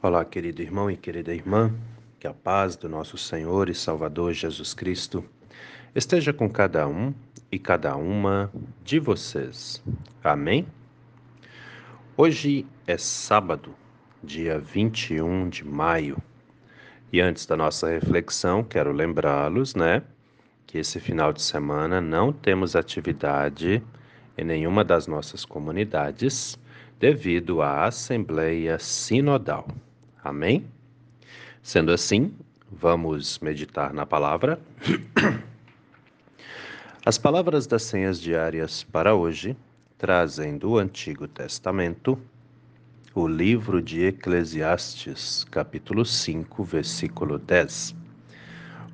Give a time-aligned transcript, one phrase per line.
[0.00, 1.74] Olá, querido irmão e querida irmã,
[2.20, 5.24] que a paz do nosso Senhor e Salvador Jesus Cristo
[5.92, 7.12] esteja com cada um
[7.50, 8.48] e cada uma
[8.84, 9.82] de vocês.
[10.22, 10.68] Amém?
[12.16, 13.74] Hoje é sábado,
[14.22, 16.16] dia 21 de maio.
[17.12, 20.04] E antes da nossa reflexão, quero lembrá-los, né,
[20.64, 23.82] que esse final de semana não temos atividade
[24.36, 26.56] em nenhuma das nossas comunidades
[27.00, 29.66] devido à Assembleia Sinodal.
[30.22, 30.66] Amém?
[31.62, 32.34] Sendo assim,
[32.70, 34.60] vamos meditar na palavra.
[37.04, 39.56] As palavras das senhas diárias para hoje
[39.96, 42.20] trazem do Antigo Testamento
[43.14, 47.94] o livro de Eclesiastes, capítulo 5, versículo 10,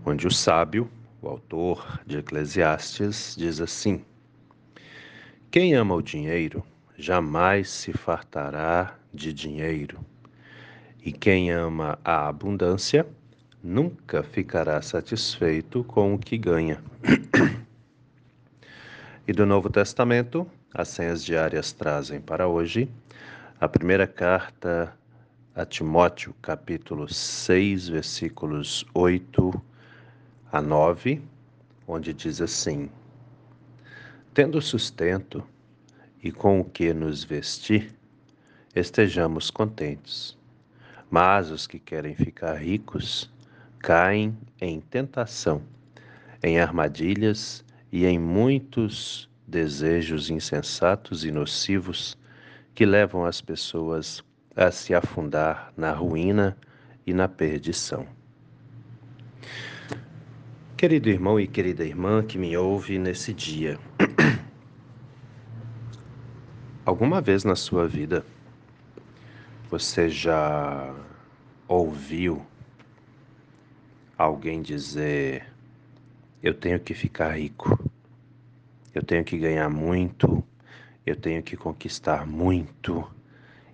[0.06, 0.88] onde o sábio,
[1.20, 4.02] o autor de Eclesiastes, diz assim:
[5.50, 6.64] Quem ama o dinheiro
[6.96, 9.98] jamais se fartará de dinheiro
[11.04, 13.06] e quem ama a abundância
[13.62, 16.82] nunca ficará satisfeito com o que ganha.
[19.28, 22.88] e do Novo Testamento, as senhas diárias trazem para hoje
[23.60, 24.96] a primeira carta
[25.54, 29.62] a Timóteo, capítulo 6, versículos 8
[30.50, 31.20] a 9,
[31.86, 32.88] onde diz assim:
[34.32, 35.46] Tendo sustento
[36.22, 37.94] e com o que nos vestir,
[38.74, 40.42] estejamos contentes
[41.10, 43.30] mas os que querem ficar ricos
[43.78, 45.62] caem em tentação,
[46.42, 52.16] em armadilhas e em muitos desejos insensatos e nocivos
[52.74, 54.24] que levam as pessoas
[54.56, 56.56] a se afundar na ruína
[57.06, 58.06] e na perdição.
[60.76, 63.78] Querido irmão e querida irmã que me ouve nesse dia,
[66.84, 68.24] alguma vez na sua vida
[69.74, 70.94] você já
[71.66, 72.46] ouviu
[74.16, 75.52] alguém dizer:
[76.40, 77.76] Eu tenho que ficar rico,
[78.94, 80.44] eu tenho que ganhar muito,
[81.04, 83.04] eu tenho que conquistar muito,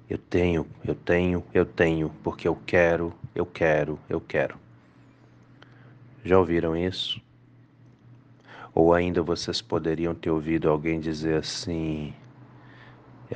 [0.08, 4.58] eu tenho, eu tenho, eu tenho, porque eu quero, eu quero, eu quero.
[6.24, 7.20] Já ouviram isso?
[8.74, 12.14] Ou ainda vocês poderiam ter ouvido alguém dizer assim: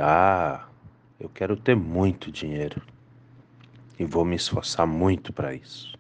[0.01, 0.67] Ah,
[1.19, 2.83] eu quero ter muito dinheiro
[3.99, 5.97] e vou me esforçar muito para isso.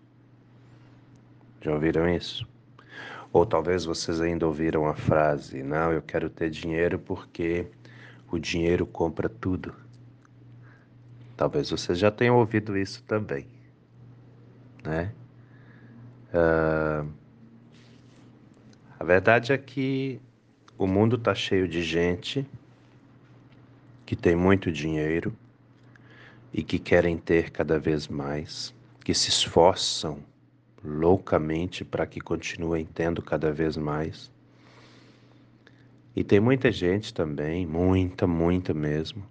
[1.60, 2.47] Já ouviram isso?
[3.32, 7.66] Ou talvez vocês ainda ouviram a frase: Não, eu quero ter dinheiro porque
[8.30, 9.75] o dinheiro compra tudo.
[11.36, 13.46] Talvez vocês já tenham ouvido isso também,
[14.84, 15.12] né?
[16.32, 17.08] Uh,
[18.98, 20.20] a verdade é que
[20.78, 22.46] o mundo está cheio de gente
[24.14, 25.36] que tem muito dinheiro
[26.52, 30.20] e que querem ter cada vez mais, que se esforçam
[30.84, 34.30] loucamente para que continuem tendo cada vez mais.
[36.14, 39.26] E tem muita gente também, muita, muita mesmo,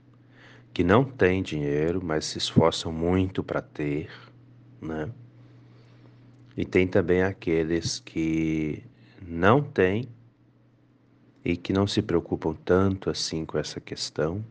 [0.73, 4.09] que não tem dinheiro, mas se esforçam muito para ter,
[4.81, 5.09] né?
[6.57, 8.83] E tem também aqueles que
[9.25, 10.09] não têm
[11.45, 14.43] e que não se preocupam tanto assim com essa questão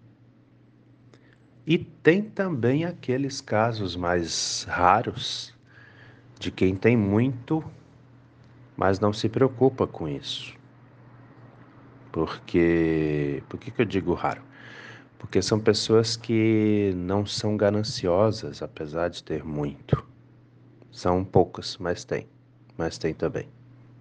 [1.66, 5.54] e tem também aqueles casos mais raros
[6.38, 7.62] de quem tem muito,
[8.76, 10.54] mas não se preocupa com isso.
[12.10, 14.42] Porque, por que, que eu digo raro?
[15.18, 20.04] Porque são pessoas que não são gananciosas, apesar de ter muito.
[20.90, 22.26] São poucas, mas tem.
[22.76, 23.48] Mas tem também,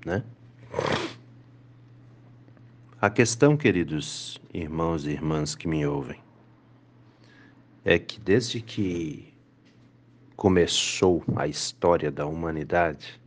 [0.04, 0.24] né?
[3.00, 6.20] A questão, queridos irmãos e irmãs que me ouvem,
[7.84, 9.34] é que desde que
[10.36, 13.20] começou a história da humanidade,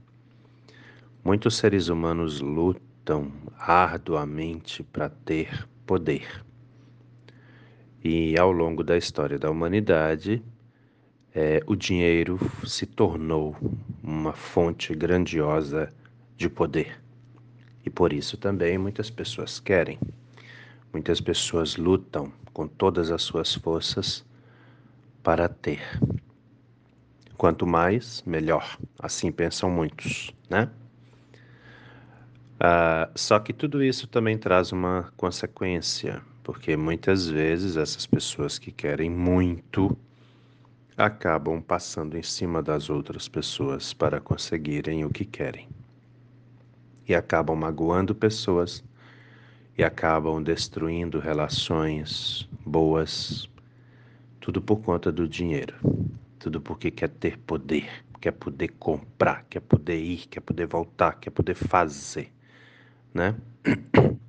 [1.25, 6.45] muitos seres humanos lutam arduamente para ter poder.
[8.03, 10.43] E ao longo da história da humanidade,
[11.35, 13.57] é, o dinheiro se tornou
[14.03, 15.93] uma fonte grandiosa
[16.37, 17.01] de poder.
[17.85, 19.99] E por isso também muitas pessoas querem,
[20.93, 24.25] muitas pessoas lutam com todas as suas forças
[25.25, 25.81] para ter.
[27.37, 28.79] Quanto mais, melhor.
[28.99, 30.71] Assim pensam muitos, né?
[32.61, 38.71] Ah, só que tudo isso também traz uma consequência, porque muitas vezes essas pessoas que
[38.71, 39.97] querem muito
[40.97, 45.69] acabam passando em cima das outras pessoas para conseguirem o que querem.
[47.09, 48.85] E acabam magoando pessoas
[49.77, 53.49] e acabam destruindo relações boas,
[54.45, 55.75] tudo por conta do dinheiro.
[56.39, 61.31] tudo porque quer ter poder, quer poder comprar, quer poder ir, quer poder voltar, quer
[61.31, 62.31] poder fazer,
[63.15, 63.35] né?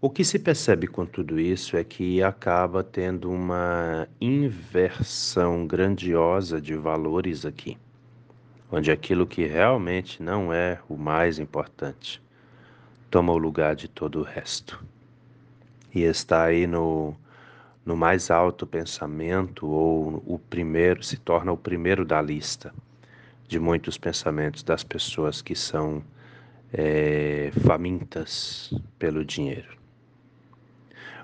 [0.00, 6.74] O que se percebe com tudo isso é que acaba tendo uma inversão grandiosa de
[6.74, 7.76] valores aqui,
[8.70, 12.22] onde aquilo que realmente não é o mais importante
[13.10, 14.82] toma o lugar de todo o resto.
[15.94, 17.16] E está aí no,
[17.86, 22.74] no mais alto pensamento, ou o primeiro, se torna o primeiro da lista
[23.46, 26.02] de muitos pensamentos das pessoas que são
[26.72, 29.76] é, famintas pelo dinheiro.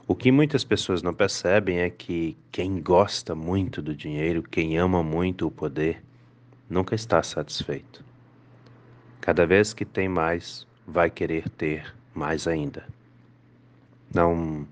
[0.07, 5.03] O que muitas pessoas não percebem é que quem gosta muito do dinheiro, quem ama
[5.03, 6.03] muito o poder,
[6.71, 8.05] nunca está satisfeito.
[9.21, 12.85] Cada vez que tem mais, vai querer ter mais ainda.
[14.15, 14.67] Não,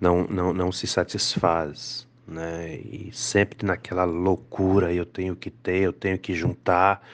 [0.00, 2.76] não, não, não se satisfaz, né?
[2.76, 7.06] E sempre naquela loucura, eu tenho que ter, eu tenho que juntar,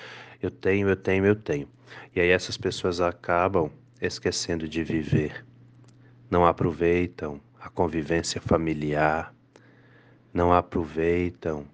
[0.42, 1.68] eu tenho, eu tenho, eu tenho.
[2.14, 3.70] E aí essas pessoas acabam
[4.00, 5.44] esquecendo de viver
[6.34, 9.32] não aproveitam a convivência familiar,
[10.32, 11.64] não aproveitam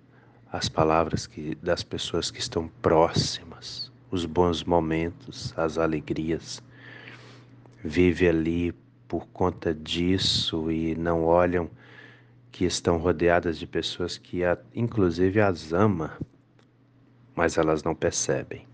[0.53, 6.63] as palavras que, das pessoas que estão próximas, os bons momentos, as alegrias.
[7.83, 8.75] Vive ali
[9.11, 11.69] por conta disso e não olham
[12.53, 14.43] que estão rodeadas de pessoas que,
[14.73, 16.17] inclusive, as ama,
[17.35, 18.69] mas elas não percebem.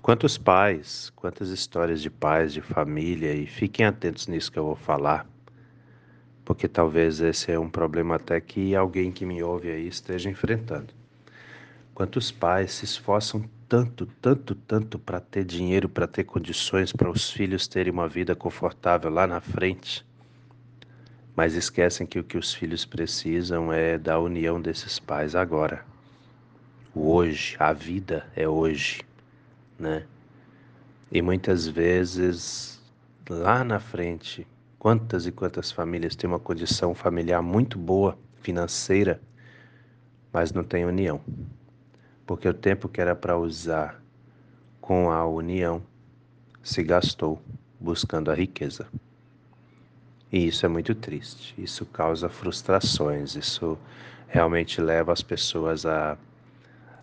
[0.00, 4.76] Quantos pais, quantas histórias de pais, de família, e fiquem atentos nisso que eu vou
[4.76, 5.28] falar,
[6.42, 10.94] porque talvez esse é um problema até que alguém que me ouve aí esteja enfrentando.
[11.92, 17.30] Quantos pais se esforçam tanto, tanto, tanto para ter dinheiro, para ter condições para os
[17.30, 20.06] filhos terem uma vida confortável lá na frente,
[21.36, 25.84] mas esquecem que o que os filhos precisam é da união desses pais agora.
[26.94, 29.06] O hoje, a vida é hoje
[29.78, 30.04] né?
[31.10, 32.82] E muitas vezes
[33.28, 34.46] lá na frente,
[34.78, 39.20] quantas e quantas famílias têm uma condição familiar muito boa, financeira,
[40.32, 41.20] mas não tem união.
[42.28, 44.02] Porque o tempo que era para usar
[44.82, 45.82] com a união
[46.62, 47.42] se gastou
[47.80, 48.86] buscando a riqueza.
[50.30, 51.54] E isso é muito triste.
[51.56, 53.34] Isso causa frustrações.
[53.34, 53.78] Isso
[54.26, 56.18] realmente leva as pessoas a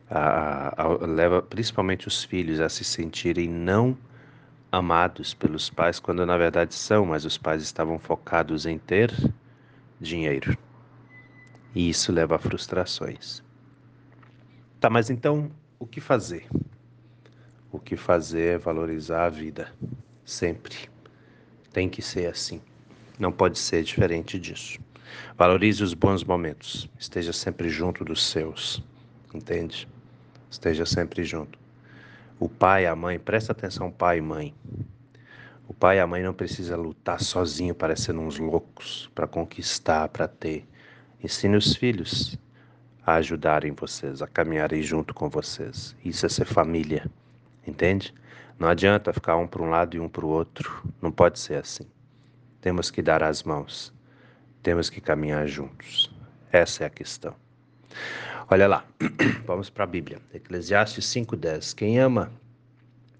[0.07, 3.97] a, a, leva principalmente os filhos a se sentirem não
[4.71, 9.11] amados pelos pais, quando na verdade são, mas os pais estavam focados em ter
[9.99, 10.55] dinheiro.
[11.73, 13.43] E isso leva a frustrações.
[14.85, 15.49] Tá, mas então
[15.79, 16.45] o que fazer?
[17.71, 19.73] O que fazer é valorizar a vida,
[20.23, 20.75] sempre.
[21.73, 22.61] Tem que ser assim.
[23.17, 24.79] Não pode ser diferente disso.
[25.35, 26.87] Valorize os bons momentos.
[26.99, 28.83] Esteja sempre junto dos seus.
[29.33, 29.87] Entende?
[30.51, 31.57] esteja sempre junto.
[32.39, 34.53] O pai a mãe, presta atenção, pai e mãe.
[35.67, 40.27] O pai e a mãe não precisa lutar sozinho, parecendo uns loucos, para conquistar, para
[40.27, 40.63] ter.
[41.23, 42.37] Ensine os filhos
[43.05, 45.95] a ajudarem vocês, a caminharem junto com vocês.
[46.03, 47.05] Isso é ser família,
[47.67, 48.13] entende?
[48.57, 50.83] Não adianta ficar um para um lado e um para o outro.
[51.01, 51.85] Não pode ser assim.
[52.61, 53.93] Temos que dar as mãos.
[54.63, 56.11] Temos que caminhar juntos.
[56.51, 57.35] Essa é a questão.
[58.49, 58.85] Olha lá,
[59.45, 60.19] vamos para a Bíblia.
[60.33, 61.75] Eclesiastes 5,10.
[61.75, 62.31] Quem ama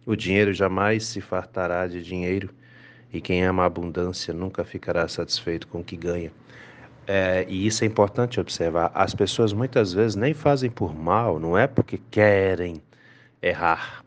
[0.05, 2.53] o dinheiro jamais se fartará de dinheiro,
[3.11, 6.31] e quem ama a abundância nunca ficará satisfeito com o que ganha.
[7.07, 8.91] É, e isso é importante observar.
[8.93, 12.81] As pessoas muitas vezes nem fazem por mal, não é porque querem
[13.41, 14.03] errar,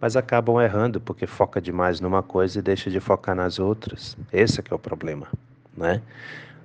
[0.00, 4.16] mas acabam errando porque foca demais numa coisa e deixa de focar nas outras.
[4.32, 5.26] Esse é que é o problema,
[5.76, 6.00] né?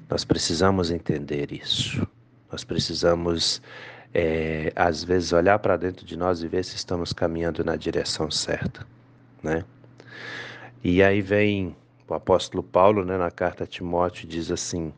[0.10, 2.08] Nós precisamos entender isso.
[2.52, 3.62] Nós precisamos
[4.14, 8.30] é, às vezes olhar para dentro de nós e ver se estamos caminhando na direção
[8.30, 8.86] certa,
[9.42, 9.66] né?
[10.84, 11.76] E aí vem
[12.08, 14.94] o apóstolo Paulo, né, na carta a Timóteo, diz assim,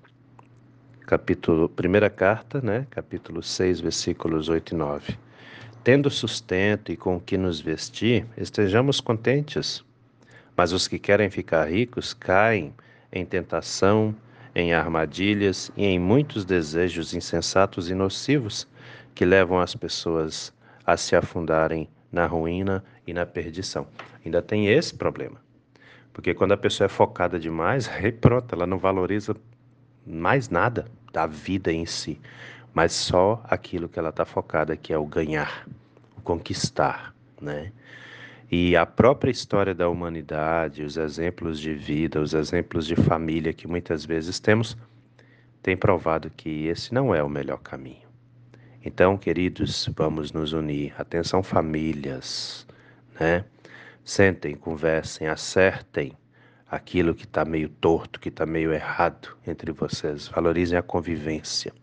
[1.05, 5.17] capítulo, primeira carta, né, capítulo 6, versículos 8 e 9.
[5.83, 9.85] Tendo sustento e com o que nos vestir, estejamos contentes.
[10.57, 12.73] Mas os que querem ficar ricos caem
[13.11, 14.15] em tentação,
[14.55, 18.67] em armadilhas e em muitos desejos insensatos e nocivos
[19.13, 20.51] que levam as pessoas
[20.85, 23.87] a se afundarem na ruína e na perdição.
[24.25, 25.39] Ainda tem esse problema.
[26.11, 29.35] Porque quando a pessoa é focada demais, aí pronto, ela não valoriza
[30.05, 32.19] mais nada da vida em si,
[32.73, 35.67] mas só aquilo que ela está focada, que é o ganhar,
[36.17, 37.71] o conquistar, né?
[38.51, 43.67] E a própria história da humanidade, os exemplos de vida, os exemplos de família que
[43.67, 44.77] muitas vezes temos,
[45.63, 48.05] tem provado que esse não é o melhor caminho.
[48.83, 50.93] Então, queridos, vamos nos unir.
[50.95, 52.67] Atenção, famílias,
[53.19, 53.43] né?
[54.03, 56.15] Sentem, conversem, acertem
[56.75, 60.27] aquilo que está meio torto, que está meio errado entre vocês.
[60.27, 61.73] Valorizem a convivência.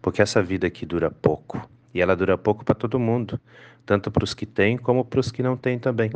[0.00, 1.68] Porque essa vida aqui dura pouco.
[1.92, 3.40] E ela dura pouco para todo mundo,
[3.84, 6.10] tanto para os que têm como para os que não têm também.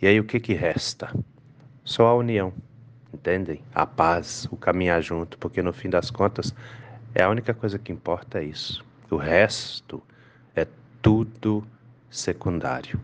[0.00, 1.12] E aí o que, que resta?
[1.84, 2.52] Só a união,
[3.12, 3.60] entendem?
[3.74, 6.54] A paz, o caminhar junto, porque no fim das contas
[7.14, 8.84] é a única coisa que importa é isso.
[9.10, 10.00] O resto
[10.54, 10.66] é
[11.00, 11.66] tudo
[12.08, 13.00] secundário.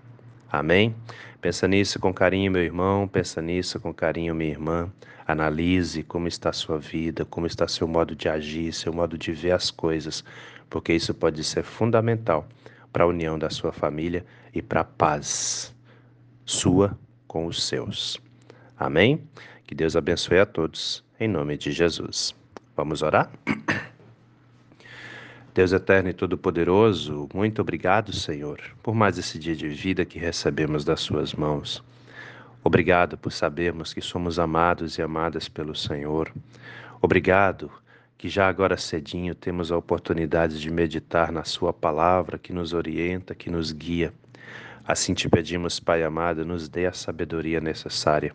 [0.50, 0.94] Amém?
[1.40, 4.90] Pensa nisso com carinho, meu irmão, pensa nisso com carinho, minha irmã.
[5.26, 9.30] Analise como está a sua vida, como está seu modo de agir, seu modo de
[9.30, 10.24] ver as coisas,
[10.70, 12.48] porque isso pode ser fundamental
[12.92, 14.24] para a união da sua família
[14.54, 15.74] e para a paz
[16.46, 18.18] sua com os seus.
[18.76, 19.22] Amém?
[19.66, 22.34] Que Deus abençoe a todos, em nome de Jesus.
[22.74, 23.30] Vamos orar?
[25.54, 30.84] Deus eterno e todo-poderoso, muito obrigado, Senhor, por mais esse dia de vida que recebemos
[30.84, 31.82] das Suas mãos.
[32.62, 36.32] Obrigado por sabermos que somos amados e amadas pelo Senhor.
[37.00, 37.70] Obrigado
[38.16, 43.34] que já agora cedinho temos a oportunidade de meditar na Sua palavra que nos orienta,
[43.34, 44.12] que nos guia.
[44.86, 48.34] Assim te pedimos, Pai amado, nos dê a sabedoria necessária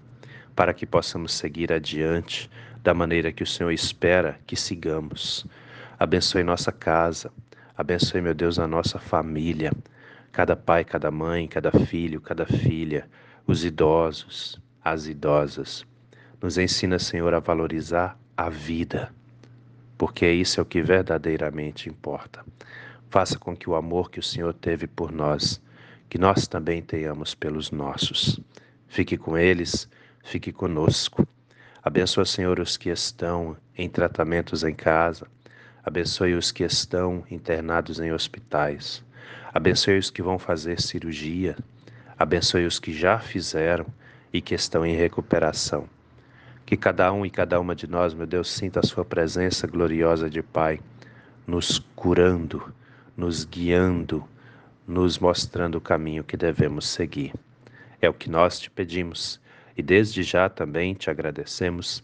[0.55, 2.49] para que possamos seguir adiante
[2.81, 5.45] da maneira que o Senhor espera que sigamos.
[6.03, 7.31] Abençoe nossa casa.
[7.77, 9.71] Abençoe, meu Deus, a nossa família.
[10.33, 13.09] Cada pai, cada mãe, cada filho, cada filha,
[13.47, 15.85] os idosos, as idosas.
[16.41, 19.13] Nos ensina, Senhor, a valorizar a vida,
[19.97, 22.43] porque isso é o que verdadeiramente importa.
[23.09, 25.61] Faça com que o amor que o Senhor teve por nós,
[26.09, 28.41] que nós também tenhamos pelos nossos.
[28.89, 29.87] Fique com eles,
[30.21, 31.25] fique conosco.
[31.81, 35.31] Abençoa, Senhor, os que estão em tratamentos em casa
[35.85, 39.03] Abençoe os que estão internados em hospitais.
[39.53, 41.57] Abençoe os que vão fazer cirurgia.
[42.17, 43.85] Abençoe os que já fizeram
[44.31, 45.87] e que estão em recuperação.
[46.65, 50.29] Que cada um e cada uma de nós, meu Deus, sinta a Sua presença gloriosa
[50.29, 50.79] de Pai,
[51.45, 52.73] nos curando,
[53.17, 54.23] nos guiando,
[54.87, 57.33] nos mostrando o caminho que devemos seguir.
[58.01, 59.39] É o que nós te pedimos
[59.77, 62.03] e desde já também te agradecemos,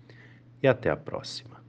[0.61, 1.60] E até a próxima.